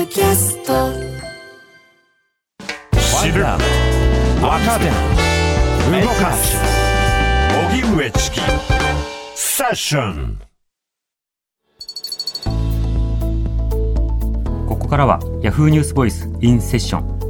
[0.00, 0.72] ドキャスト。
[3.20, 3.60] 知る若
[4.78, 4.86] 手
[6.00, 6.56] 動かす。
[7.70, 8.40] 荻上チキ。
[9.34, 10.40] セッション。
[14.66, 17.29] ここからは Yahoo ニュースボイスインセッション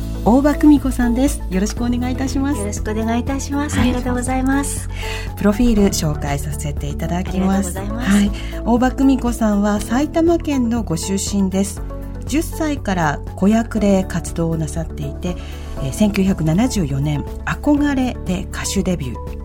[0.23, 3.79] 大場久美子さんですよろしくお願いいたしますよろしくお願いいたします。
[3.79, 4.87] ありがとうございます。
[5.35, 7.79] プロフィール紹介させていただきます。
[7.79, 8.31] ありがとうござはい、
[8.63, 11.81] 大場久美子さんは埼玉県のご出身です。
[12.25, 15.35] 10歳から子役で活動をなさっていて、
[15.83, 19.41] えー1974年「憧れ」で歌手デビュー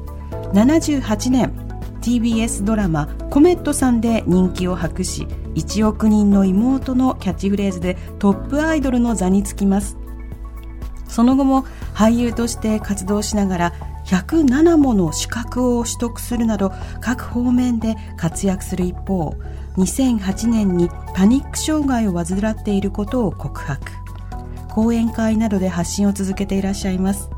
[0.52, 1.52] 78年
[2.02, 9.96] TBS ドラマ「コメットさん」で人気を博し1億人の妹のキャッチフレーズでトップアイドルの座につきます
[11.08, 13.72] その後も俳優として活動しながら
[14.06, 19.34] 107もの資格を取得するなど各方面で活躍する一方
[19.76, 23.92] 2008年にパニック障害を患っていることを告白。
[24.70, 27.30] 講演会などで発信を続けていらっしゃいます。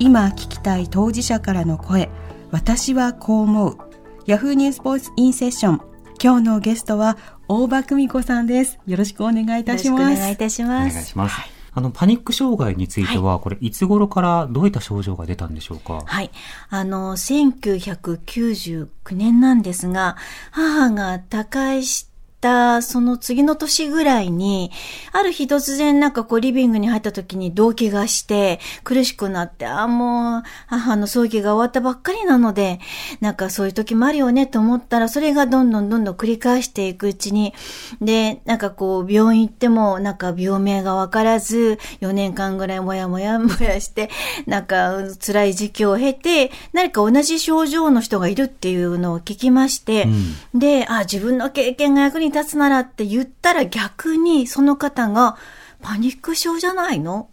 [0.00, 2.10] 今聞きたい当事者からの声
[2.50, 3.78] 私はこう思う。
[4.26, 5.80] ヤフーニュースボイスインセッション。
[6.22, 7.16] 今日のゲストは
[7.48, 8.78] 大場久美子さんです。
[8.86, 11.06] よろしくお願いいたしよろますしくお願いいたしお願います。
[11.06, 16.02] します、あのパニック障害については、これいつ頃からどういった症状が出たんでしょうか？
[16.06, 16.30] はい。
[16.70, 20.16] あの、1999年なんですが、
[20.52, 22.08] 母が他界し
[22.44, 24.70] たその次の年ぐらいに、
[25.12, 32.80] ある日突然なんかこうリビングに入った時に動悸がして苦しくなって、ああもう母の葬儀が終わったばっかりなので、
[33.20, 37.54] なんかそういう時もあるよねと思ったら、それがどんどんどんどん繰り返していくうちに、
[38.02, 44.10] で、なんかこう病院行ってもなんか病名がわからず、4年間ぐらいもやもやもやして、
[44.46, 50.06] なんか辛い時期を経て、何か同じ症状の人がいるっていうのを聞きまして、
[50.54, 55.36] で、あ、自分の経験が役に立つならって言ったら逆にその方が、
[55.80, 57.30] パニック症じゃないの？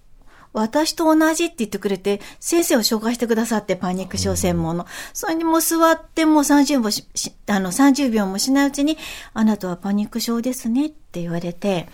[0.53, 4.85] 私と同じって言ってくれて、先生を紹介してくださって、パニック症専門の。
[5.13, 8.97] それにもう座ってもう30秒ししあの、30秒もしないうちに、
[9.34, 11.88] あなたはパニック症ですねって言われて、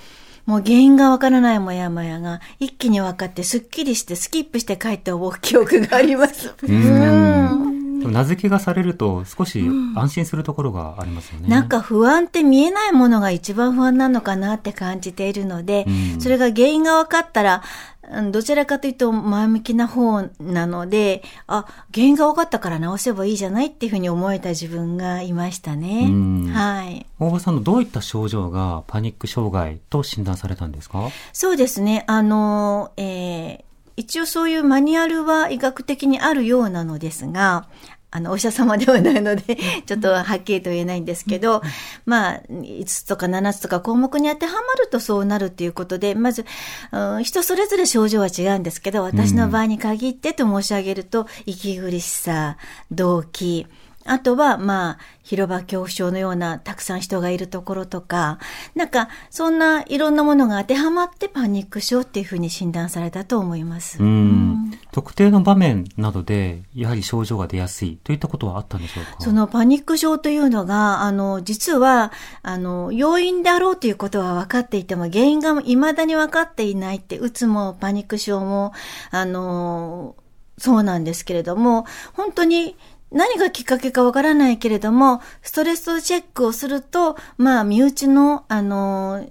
[0.47, 6.55] もう原因がわからないもやもやが一気に分かって、すっきりして、スキップして帰った記憶があります。
[6.63, 9.63] うんでも名付けがされると少し
[9.95, 11.47] 安心するところがありますよね。
[11.49, 17.63] なんか不安って見えないものが一番不安なのかなって感じているので、うんそれが原因が分かったら、
[18.09, 26.47] うんどちらかというと前向きな方なので、あ、原因が分かったから直せばいいじゃないっていうふうに思えた自分がいましたねうん。
[26.47, 27.05] はい。
[27.19, 31.09] 大場さんのどういった症状がパニック障害と診断されたんですか？
[31.33, 32.05] そうですね。
[32.07, 33.66] あの、えー
[33.97, 37.67] 一応そういうマニュアルは医学的にあるようなのですが、
[38.09, 41.61] あの、お医者様ではないので、ちょっとはっきりと言えないんですけど、
[42.05, 46.45] まあ、5つとか7つとか項目に当てはまるとそうなるということで、まず、
[46.93, 52.57] うん人それぞれ症状は違うんですけど、私の場合に限ってと申し上げると、息苦しさ、
[52.91, 53.67] 動悸、
[54.07, 58.39] あとは、まあ、広場恐怖症のようなたくさん人がいるところとか、
[58.75, 64.01] なんか、そんないろんなものが当てはまってパニック症っていうふうに診断されたと思います。
[64.01, 64.71] うん。
[64.91, 69.11] 特定の場面などでやはり症状が出やすいといったことはあったんでしょうか？
[69.19, 78.73] そのパニック症というのが、あの、実は、あの、要因であろうということは分かっていても、原因が未だに分かっていないって、うつもパニック症も、
[79.11, 80.15] あの、
[80.57, 82.75] そうなんですけれども、本当に
[83.11, 89.25] 何がきっかけかわからないけれども、ストレスチェックをすると、まあ、身内の、あの、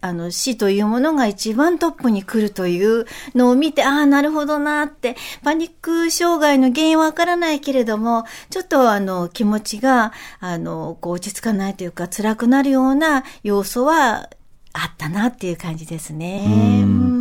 [0.00, 3.04] あの、死というものが一番トップに来るという
[3.34, 14.30] のを見て、ああ、なるほどなって、パニック障害の原因はわからないけれども、ちょっとあの、気持ちが、あの、こう落ち着かないというか、辛くなるような要素は
[14.72, 17.19] あったなっていう感じですね。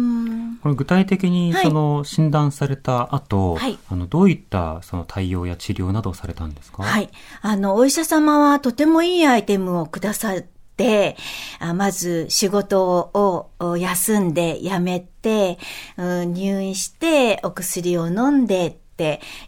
[0.62, 1.66] これ具体的にはい。
[1.66, 3.78] その診断された後、はい。
[3.90, 6.84] あのどういったその対応や治療などをされたんですか？
[6.84, 7.10] はい。
[7.42, 10.42] あの、お医者様はとてもいいアイテムをくださっ
[10.78, 11.18] て、
[11.60, 15.58] あまず仕事をを休んで辞めて、
[15.98, 18.80] うん入院してお薬を飲んで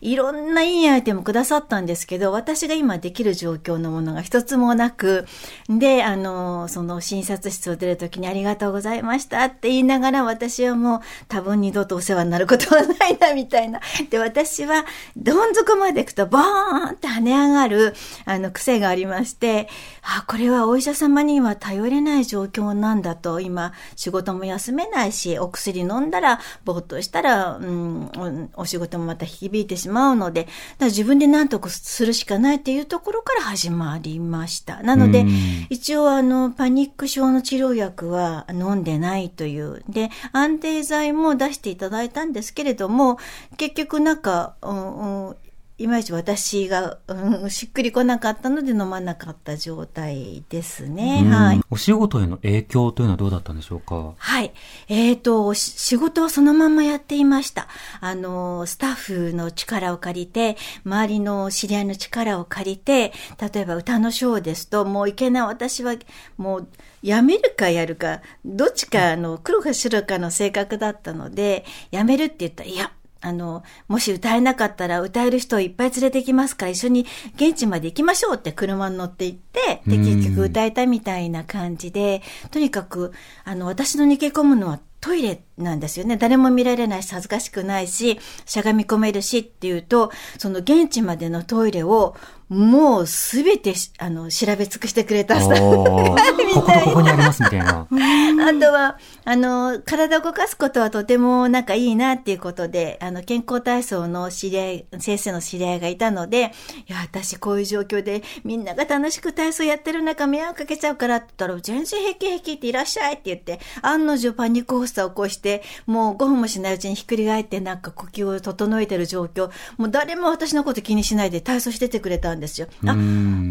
[0.01, 5.25] いろんないいアイテムくださったんですけど、私が今できる状況のものが一つもなく、
[5.69, 13.81] で、あの、その診察室を出るときにありがとうございましたって言いながら私はもう多分二度とお世話になることはないなみたいな。
[14.09, 14.85] で、私は
[15.17, 17.93] どん底まで行くとボーンって跳ね上がる
[18.25, 19.67] あの癖がありまして、
[20.01, 34.83] あ、これはお医者様には頼れない状況なんだと、今仕事も休めないし、お薬飲んだらぼーっとしたら、うん、お仕事もまた引響いてしまうので、だから自分で何とかするしかないっていうところから始まりました。
[34.83, 35.25] なので、
[35.69, 39.83] 一応あの、パニック症の治療薬は飲んでないという。
[39.89, 43.17] で、安定剤も出していただいたんですけれども、
[43.57, 45.35] 結局なんか、うんうん
[45.81, 51.23] いまいち私が、うん、しっくりこなかったので飲まなかった状態ですね。
[51.27, 51.61] はい。
[51.69, 54.13] お仕事への影響というのはどうだったんでしょうか？
[54.15, 54.53] はい。
[54.89, 57.67] えっ、ー、と、仕事はそのままやっていました。
[57.99, 63.11] あの、スタッフの力を借りて、周りの知り合いの力を借りて、
[63.53, 65.95] 例えば歌のショーですと、もういけない私は、
[66.37, 66.67] もう、
[67.01, 72.91] やめるかやるか、どっちかの黒か白かの性格だったので、やめるって言ったら、いや、
[73.21, 83.13] あの、もし歌えなかったら歌える人をいっぱい連れてきますから一緒に現地まで行きましょうって車に乗って行って、で、結局歌えたみたいな感じで、とにかく、
[83.43, 86.15] あの、私の逃げ込むのはトイレなんですよね。
[86.15, 92.15] 誰も見られないし、恥ずかしくないし、しゃがみ込めるしっていうと、その現地までのトイレを
[92.51, 95.39] もうすべて、あの、調べ尽くしてくれた。
[95.39, 97.87] スタッフこことここにありますみたいな。
[97.89, 106.51] あとは、あの、体を動かすことはとてもなんかいいなっていうことで、あの、健康体操の知り合い、先生の知り合いがいたので、
[106.89, 122.67] いや、私こういう状況でみんなが楽しく体操やってる中迷惑かけちゃうからって言ったら、全然平気平気っていらっしゃいって言って、案の定パニック発作を起こして、もう5分もしないうちにひっくり返ってなんか呼吸を整えてる状況、もう誰も私のこと気にしないで体操しててくれたんですよ。
[122.85, 122.95] あ、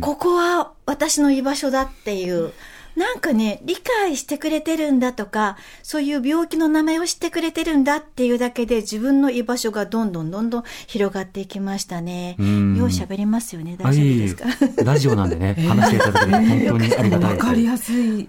[0.01, 2.53] ここは私の居場所だっていう。
[2.97, 12.37] なんかね、理解してくれてるんだとか、そういう病気の名前を知ってくれてるんだっていうだけで自分の居場所がどんどんどんどん広がっていきましたね。
[12.39, 12.49] よう
[12.89, 13.77] 喋りますよね。
[13.79, 14.37] 大丈夫です
[14.77, 14.83] か？
[14.85, 17.45] ラジオなんでね、 話していただけて本当にありがたいです。
[17.45, 18.29] わかりやすい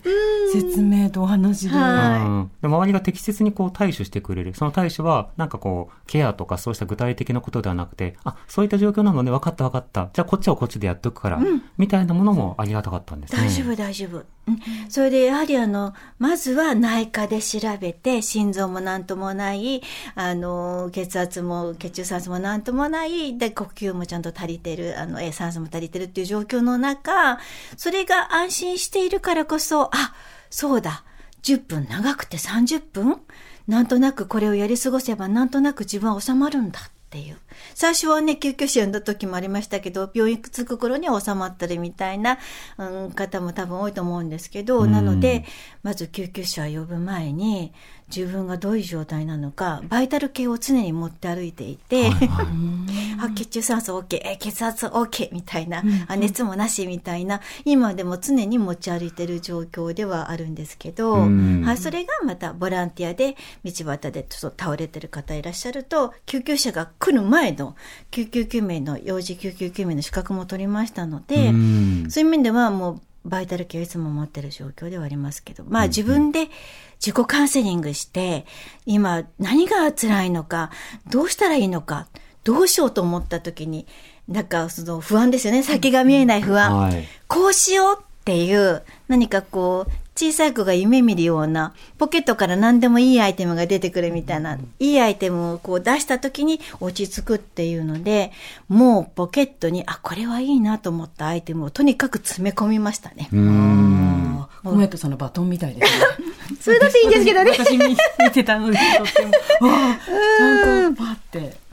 [0.54, 1.76] 説明とお話で。
[1.76, 4.54] はい、周りが適切にこう対処してくれる。
[4.56, 10.10] その対処は、なんかこう、ケアとかそうした具体的なことではなくて、あ、そういった状況なので分かった分かった。
[10.14, 13.42] じゃあこっちはこっちでやっとくから、うん、みたいなものもありがたかったんですね。
[13.42, 14.24] 大丈夫、大丈夫。
[14.90, 19.82] それでやはりあの、まずは内科で調べて、心臓もなんともない、
[20.16, 27.40] あの、血圧も、血中酸素もなんともない、で、呼吸もちゃんと足りてる、あの、酸素も足りてるっていう状況の中、
[27.78, 30.14] それが安心しているからこそ、あ、
[30.50, 31.04] そうだ、
[31.44, 33.22] 10分長くて30分
[33.68, 36.80] なんとなくこれをやり過ごせばなんとなく自分は収まるんだ。
[37.12, 37.38] っていう。
[37.76, 42.40] 最初はね、救急車呼んだ時もありましたけど、病院着く頃には収まったりみたいな、
[42.78, 45.44] うん、方も多分多いと思うんですけど、なので、
[45.84, 47.74] まず救急車を呼ぶ前に、
[48.16, 67.76] 自分がどういう状態なのか、バイタル系を常に持って歩いていて、はいはい、 血中酸素 OK、血圧 OK みたいな、あ熱もなしみたいな、今でも常に持ち歩いてる状況ではあるんですけど、はい、それがまたボランティアで道端でちょっと倒れてる方いらっしゃると、救急車が来る前の
[68.12, 71.52] 救急救命の、幼児救急救命の資格も取りましたので、
[72.10, 76.50] そういう面ではもうバイタル系をいつも持ってる状況ではありますけど、まあ自分で
[77.00, 78.46] 自己カウンセリングして、
[78.86, 80.72] 今何が辛いのか、
[81.10, 82.08] どうしたらいいのか、
[82.44, 83.86] どうしようと思った時に、
[84.28, 85.64] なんかその不安ですよね。
[85.64, 86.78] 先が見えない不安。
[86.78, 98.32] はい、こうしようっていう、何かこう、小さい子が夢見るような、ポケットから何でもいいアイテムが出てくるみたいな、いいアイテムをこう出した時に落ち着くっていうので、
[98.68, 103.30] もうポケットに、あ、これはいいなと思ったアイテムをとにかく詰め込みましたね。
[103.34, 104.46] うん。
[104.64, 106.06] コメントさんのバトンみたいですね。
[106.62, 107.52] それだっていいんですけどね。
[107.58, 107.96] 私見
[108.32, 111.21] てたのに、とっても、ちゃんとパって。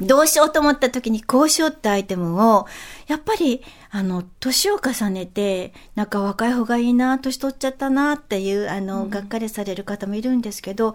[0.00, 2.66] どうしようと思った時にこうしようってアイテムを、
[3.08, 10.94] やっぱり、あの、年を重ねて、なんか若い方がいいな、年取っちゃったなっていう、あの、うん、がっかりされる方もいるんですけど、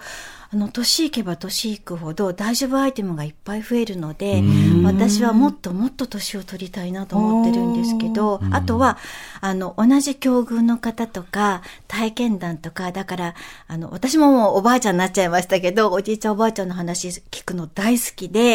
[0.53, 4.43] あの、年いけば年いくほど大丈夫アイテムがいっぱい増えるので、
[4.83, 8.99] 私はもっともっと年を取りたいなと思ってるんですけど、あとは、
[9.41, 13.35] あの、同じ境遇の方とか、体験談とか、だから、
[13.67, 18.52] あの、私ももうおばあちゃんになっちゃいましたけど、おじいちゃんおばあちゃんの話聞くの大好きで、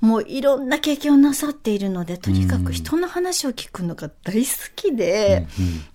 [0.00, 5.46] もういろんな経験をなさっているので、とにかく人の話を聞くのが大好きで、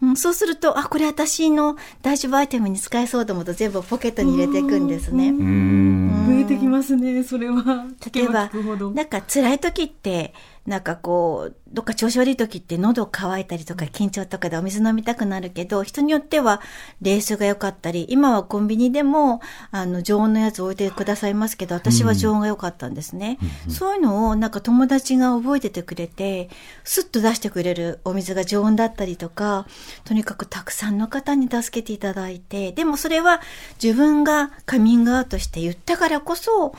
[0.02, 5.32] うんそうすると、あ、これ私の大丈夫アイテムに使えそうと思うと全部ポケットに入れていくんですね。
[5.32, 7.86] 増えてきますね、それは。
[8.14, 8.50] 例えば、
[8.94, 10.34] なんか辛い時って、
[10.68, 16.62] なんかこう、どっか調子悪い時って喉乾いたりとか緊張とかでお水飲みたくなるけど、人によっては
[17.02, 19.40] 冷水が良かったり、今はコンビニでも、
[19.72, 23.38] あの、常温のやつ置いてくださいますけど、私は常温が良かったんですね。
[23.68, 26.50] うん、そういうのをなんか友達が覚えててくれて、
[26.84, 29.68] スッと出してくれるお水が常温だったりとか、
[30.04, 33.40] とにかくたくさんの方に助けていただいて、でもそれは
[33.82, 36.76] 自分がカミングアウトして言ったからこそ、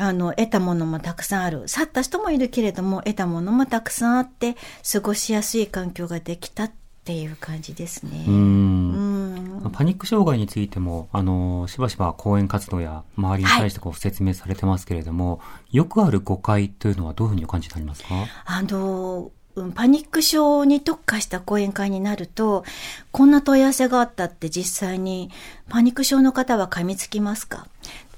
[0.00, 1.68] あの、得たものもたくさんある。
[1.68, 4.56] 去った人もいるけれども、得たものもたくさんあって、
[4.90, 6.70] 過ごしやすい環境ができたっ
[7.04, 8.24] ていう感じですね。
[8.26, 9.70] うん。
[9.72, 18.08] パニック障害についても、あの、しばしば講演活動や周りに対してこう説明されてますけれども、はい、よくある誤解というのはどういうふうにお感じになりますか？
[18.46, 19.30] あの、
[19.74, 22.64] パニック症に特化した講演会になると、
[23.10, 25.30] こんな問い合わせがあったって実際に、
[25.68, 27.66] パニック症の方は噛みつきますか？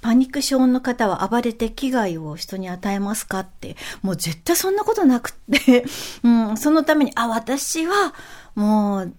[0.03, 5.33] パニック症の方は暴れて危害を人に与えますかって、もう絶対そんなことなくっ
[5.65, 5.85] て、
[6.25, 8.13] うん、そのために、あ、私は
[8.55, 9.13] もう、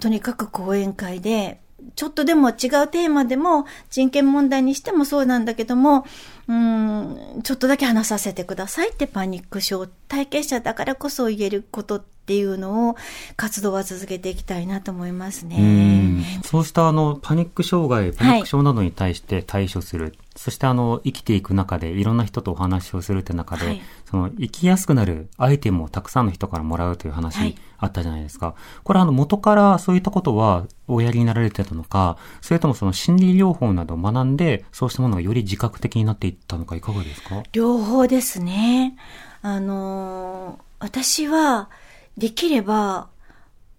[0.00, 1.60] とにかく講演会で、
[1.96, 2.54] ちょっとでも違う
[2.88, 6.06] テーマでも、人権問題にしてもそうなんだけども、
[6.48, 12.96] うん、ちょっとだけ話させてくださいってパニック症体験者だからこそ言えることっていうのを
[13.36, 15.56] 活動は続けていきたいなと思いますね。
[15.56, 28.46] うそうしたあのパニック障害、パニック症などに対して対処する、はい、そしてあの生きていく中でいろんな人とお話をするって中で、はい、その生きやすくなるアイテムをたくさんの人からもらうという話あったじゃないですか。
[28.46, 37.42] はい、これあの元からそういったことはおやりになられてたのか、それともその心理療法などを学んでそうしたものがより自覚的になっていったのかいかがですか？
[37.52, 38.96] 両方ですね。
[39.42, 41.68] あのー、私は
[42.16, 43.08] できれば、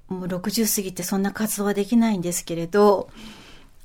[0.09, 3.09] もう60過ぎてそんな活動はできないんですけれど、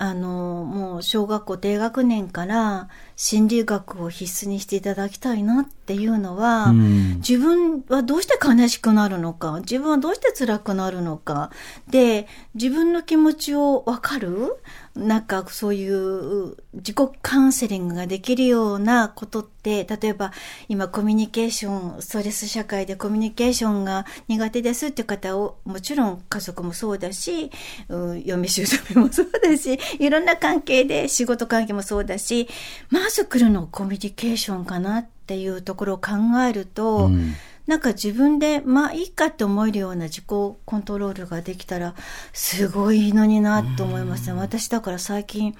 [0.00, 11.50] あの、もう小学校低学年から心理学を必須にしていただきたいなっていうのは、うん、自分はどうして悲しくなるのか、自分はどうして辛くなるのか、
[11.88, 14.56] で、自分の気持ちをわかる
[14.98, 20.32] なんかそういう自己カウンセリングができるようなことって、例えば
[20.68, 27.50] 今コミュニケーション、ストレス社会でコミュニケーションが苦手ですって方を、もちろん家族もそうだし、
[27.88, 32.48] うん、嫁姑もそうだし、いろんな関係で仕事関係もそうだし、
[32.90, 36.10] まず来るのコミュニケーションかなっていうところを考
[36.48, 37.34] えると、うん。
[37.68, 41.94] なんか自分で、まあいいかって思えるような自己コントロールができたら、
[42.32, 44.40] すごいのになと思いますね。
[44.40, 45.54] 私だから最近、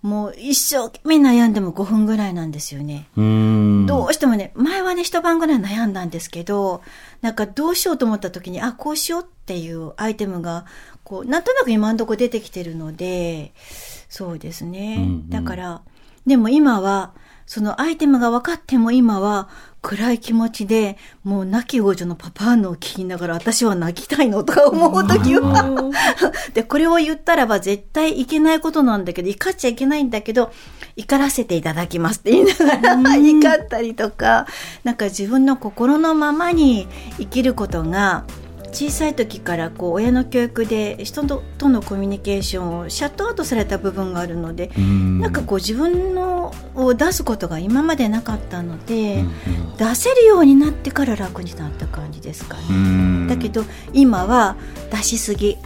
[0.00, 3.08] もう一生懸命悩んでも5分ぐらいなんですよね。
[3.14, 6.80] どうしてもね、前はね、一晩ぐらい悩んだんですけど、
[7.20, 10.64] なんかどうしようと思った時に、あ、こうしようっていうアイテムが、
[11.04, 13.52] こう、なんとなく今んとこ出てきてるので、
[14.08, 15.06] そうですね。
[15.28, 15.82] だから、
[16.26, 17.12] でも今は、
[17.46, 19.48] そのアイテムが分かっても今は
[19.84, 25.92] 暗い気持ちで、もう亡き王女のパヴァーヌを聞きながら私は泣きたいのとか思うときは
[26.54, 30.50] で、これを言ったらば絶対いけないことなんだけど、怒っちゃいけないんだけど、
[30.96, 34.46] 怒らせていただきますって言いながら 怒ったりとか、
[34.84, 38.24] なんか自分の心のままに生きることが、
[38.74, 49.24] 小さい時からこう親の教育で人とのコミュニケーションをシャットアウトされた部分があるのでんなんかこう自分のを出すことが今までなかったので、
[49.78, 53.28] 出せるようになってから楽になった感じですかね。
[53.28, 54.56] だけど今は
[54.90, 55.56] 出しすぎ。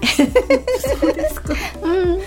[1.00, 1.54] そうですか。
[1.82, 2.20] うん。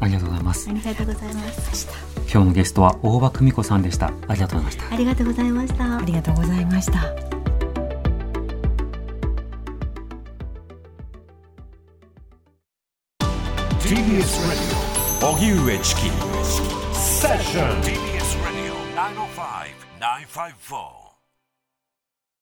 [0.00, 0.70] ありがとうございます。
[0.70, 1.42] ありがとうございま
[1.74, 1.92] した。
[2.30, 4.12] 今日のゲストは大場久美子さんでした。
[4.28, 4.94] ありがとうございました。
[4.94, 5.96] ありがとうございました。
[5.98, 7.37] ありがとうございました。
[14.18, 14.74] TBS Radio
[15.20, 16.00] 荻上チキ
[16.92, 18.74] セッション TBS Radio
[20.00, 21.07] 905-954